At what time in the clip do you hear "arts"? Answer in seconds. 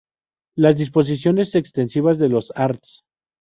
2.55-3.03